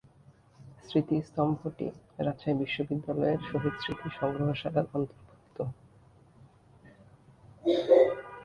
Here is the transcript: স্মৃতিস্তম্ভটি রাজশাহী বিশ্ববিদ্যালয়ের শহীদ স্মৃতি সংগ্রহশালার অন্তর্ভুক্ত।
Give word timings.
স্মৃতিস্তম্ভটি 0.87 1.87
রাজশাহী 2.19 2.55
বিশ্ববিদ্যালয়ের 2.61 3.41
শহীদ 3.49 3.75
স্মৃতি 3.81 4.09
সংগ্রহশালার 4.19 4.87
অন্তর্ভুক্ত। 4.93 5.57